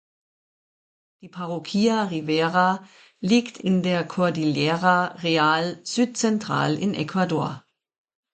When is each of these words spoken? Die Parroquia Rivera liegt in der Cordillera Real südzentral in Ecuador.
Die 1.21 1.29
Parroquia 1.29 2.05
Rivera 2.05 2.83
liegt 3.19 3.59
in 3.59 3.83
der 3.83 4.03
Cordillera 4.03 5.09
Real 5.21 5.79
südzentral 5.83 6.73
in 6.79 6.95
Ecuador. 6.95 7.63